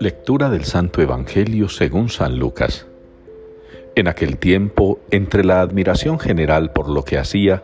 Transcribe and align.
Lectura 0.00 0.50
del 0.50 0.64
Santo 0.64 1.00
Evangelio 1.00 1.68
según 1.68 2.08
San 2.08 2.38
Lucas. 2.38 2.86
En 3.94 4.08
aquel 4.08 4.38
tiempo, 4.38 4.98
entre 5.10 5.44
la 5.44 5.60
admiración 5.60 6.18
general 6.18 6.72
por 6.72 6.88
lo 6.88 7.04
que 7.04 7.18
hacía, 7.18 7.62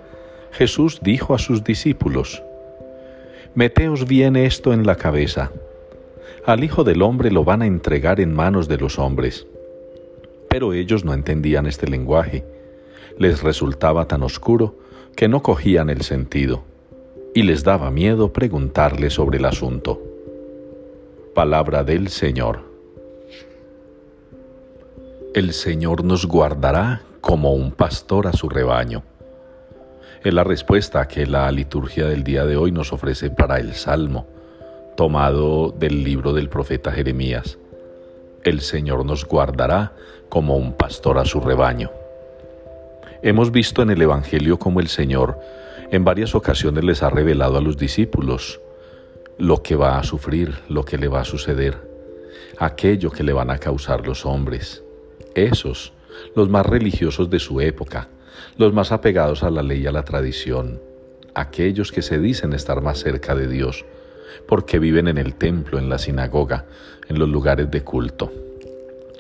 Jesús 0.53 1.01
dijo 1.03 1.35
a 1.35 1.39
sus 1.39 1.65
discípulos, 1.65 2.43
Meteos 3.55 4.07
bien 4.07 4.37
esto 4.37 4.73
en 4.73 4.87
la 4.87 4.97
cabeza. 4.97 5.51
Al 6.47 6.65
Hijo 6.65 6.85
del 6.85 7.03
Hombre 7.03 7.31
lo 7.31 7.45
van 7.45 7.63
a 7.63 7.67
entregar 7.67 8.21
en 8.21 8.33
manos 8.33 8.69
de 8.69 8.79
los 8.79 8.99
hombres. 8.99 9.47
Pero 10.49 10.73
ellos 10.73 11.05
no 11.05 11.15
entendían 11.15 11.67
este 11.67 11.89
lenguaje. 11.89 12.45
Les 13.19 13.43
resultaba 13.43 14.07
tan 14.07 14.23
oscuro 14.23 14.79
que 15.17 15.29
no 15.29 15.43
cogían 15.43 15.91
el 15.91 16.03
sentido, 16.03 16.65
y 17.35 17.43
les 17.43 17.63
daba 17.63 17.91
miedo 17.91 18.33
preguntarle 18.33 19.11
sobre 19.11 19.39
el 19.39 19.45
asunto. 19.45 20.01
Palabra 21.35 21.85
del 21.85 22.09
Señor. 22.09 22.61
El 25.35 25.53
Señor 25.53 26.03
nos 26.03 26.27
guardará 26.27 27.03
como 27.21 27.53
un 27.53 27.71
pastor 27.71 28.27
a 28.27 28.33
su 28.33 28.49
rebaño. 28.49 29.05
Es 30.25 30.35
la 30.35 30.43
respuesta 30.43 31.07
que 31.07 31.25
la 31.27 31.51
liturgia 31.53 32.07
del 32.07 32.25
día 32.25 32.45
de 32.45 32.57
hoy 32.57 32.73
nos 32.73 32.93
ofrece 32.93 33.31
para 33.31 33.59
el 33.59 33.75
Salmo, 33.75 34.27
tomado 34.97 35.71
del 35.71 36.03
libro 36.03 36.33
del 36.33 36.49
profeta 36.49 36.91
Jeremías. 36.91 37.59
El 38.43 38.61
Señor 38.61 39.07
nos 39.07 39.25
guardará 39.25 39.93
como 40.29 40.57
un 40.57 40.73
pastor 40.73 41.19
a 41.19 41.25
su 41.25 41.41
rebaño. 41.41 41.91
Hemos 43.23 43.53
visto 43.53 43.83
en 43.83 43.91
el 43.91 44.03
Evangelio 44.03 44.59
cómo 44.59 44.81
el 44.81 44.89
Señor 44.89 45.39
en 45.91 46.05
varias 46.05 46.35
ocasiones 46.35 46.85
les 46.85 47.03
ha 47.03 47.11
revelado 47.11 47.59
a 47.59 47.61
los 47.61 47.77
discípulos 47.77 48.61
lo 49.39 49.63
que 49.63 49.77
va 49.77 49.99
a 49.99 50.03
sufrir, 50.03 50.55
lo 50.69 50.85
que 50.85 50.99
le 50.99 51.09
va 51.09 51.21
a 51.21 51.25
suceder, 51.25 51.79
aquello 52.59 53.11
que 53.11 53.23
le 53.23 53.33
van 53.33 53.51
a 53.51 53.59
causar 53.59 54.07
los 54.07 54.27
hombres, 54.27 54.83
esos, 55.35 55.93
los 56.35 56.49
más 56.49 56.67
religiosos 56.67 57.31
de 57.31 57.39
su 57.39 57.61
época, 57.61 58.09
los 58.57 58.73
más 58.73 58.93
apegados 58.93 59.43
a 59.43 59.51
la 59.51 59.63
ley 59.63 59.83
y 59.83 59.87
a 59.87 59.93
la 59.93 60.05
tradición, 60.05 60.81
aquellos 61.35 61.93
que 61.93 62.03
se 62.03 62.19
dicen 62.19 62.53
estar 62.53 62.83
más 62.83 62.99
cerca 62.99 63.35
de 63.35 63.49
Dios, 63.49 63.85
porque 64.47 64.79
viven 64.79 65.09
en 65.09 65.19
el 65.19 65.35
templo, 65.35 65.79
en 65.79 65.89
la 65.89 65.99
sinagoga, 65.99 66.67
en 67.09 67.19
los 67.19 67.29
lugares 67.29 67.71
de 67.71 67.83
culto. 67.83 68.33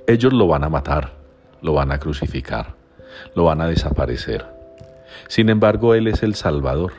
Ellos 0.07 0.33
lo 0.33 0.47
van 0.47 0.65
a 0.65 0.69
matar, 0.69 1.15
lo 1.63 1.73
van 1.73 1.93
a 1.93 1.99
crucificar 1.99 2.81
lo 3.35 3.45
van 3.45 3.61
a 3.61 3.69
desaparecer. 3.69 4.60
Sin 5.29 5.49
embargo, 5.49 5.95
Él 5.95 6.07
es 6.07 6.23
el 6.23 6.35
Salvador. 6.35 6.93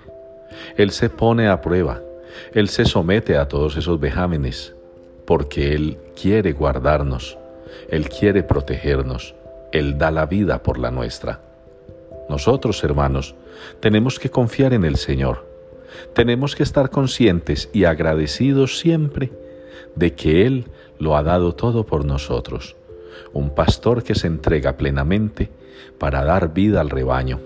Él 0.77 0.91
se 0.91 1.09
pone 1.09 1.47
a 1.47 1.61
prueba. 1.61 2.01
Él 2.53 2.69
se 2.69 2.85
somete 2.85 3.37
a 3.37 3.47
todos 3.47 3.77
esos 3.77 3.99
vejámenes, 3.99 4.73
porque 5.25 5.73
Él 5.73 5.97
quiere 6.19 6.53
guardarnos. 6.53 7.37
Él 7.89 8.09
quiere 8.09 8.43
protegernos. 8.43 9.35
Él 9.71 9.97
da 9.97 10.11
la 10.11 10.25
vida 10.25 10.63
por 10.63 10.77
la 10.77 10.91
nuestra. 10.91 11.39
Nosotros, 12.29 12.83
hermanos, 12.83 13.35
tenemos 13.79 14.19
que 14.19 14.29
confiar 14.29 14.73
en 14.73 14.85
el 14.85 14.97
Señor. 14.97 15.45
Tenemos 16.13 16.55
que 16.55 16.63
estar 16.63 16.89
conscientes 16.89 17.69
y 17.73 17.83
agradecidos 17.83 18.79
siempre 18.79 19.31
de 19.95 20.13
que 20.13 20.45
Él 20.45 20.65
lo 20.99 21.17
ha 21.17 21.23
dado 21.23 21.55
todo 21.55 21.85
por 21.85 22.05
nosotros. 22.05 22.75
Un 23.33 23.53
pastor 23.53 24.03
que 24.03 24.15
se 24.15 24.27
entrega 24.27 24.77
plenamente 24.77 25.49
para 25.97 26.23
dar 26.23 26.53
vida 26.53 26.81
al 26.81 26.89
rebaño, 26.89 27.39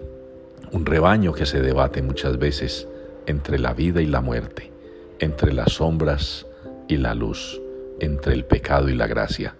un 0.76 0.86
rebaño 0.86 1.32
que 1.32 1.46
se 1.46 1.62
debate 1.62 2.02
muchas 2.02 2.38
veces 2.38 2.86
entre 3.28 3.60
la 3.60 3.74
vida 3.74 4.02
y 4.02 4.08
la 4.08 4.20
muerte, 4.20 4.74
entre 5.20 5.54
las 5.54 5.76
sombras 5.76 6.46
y 6.90 6.98
la 6.98 7.16
luz, 7.16 7.62
entre 8.02 8.34
el 8.34 8.44
pecado 8.44 8.90
y 8.90 8.94
la 8.94 9.08
gracia. 9.08 9.56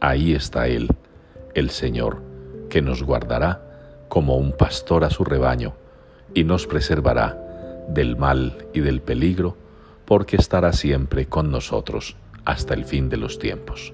Ahí 0.00 0.34
está 0.34 0.66
Él, 0.66 0.88
el 1.54 1.70
Señor, 1.70 2.22
que 2.68 2.82
nos 2.82 3.04
guardará 3.04 3.62
como 4.08 4.36
un 4.36 4.50
pastor 4.50 5.04
a 5.04 5.10
su 5.10 5.22
rebaño 5.22 5.74
y 6.34 6.42
nos 6.42 6.66
preservará 6.66 7.38
del 7.86 8.16
mal 8.16 8.66
y 8.72 8.80
del 8.80 9.00
peligro, 9.00 9.56
porque 10.06 10.34
estará 10.34 10.72
siempre 10.72 11.26
con 11.26 11.52
nosotros 11.52 12.16
hasta 12.44 12.74
el 12.74 12.84
fin 12.84 13.08
de 13.08 13.16
los 13.16 13.38
tiempos. 13.38 13.92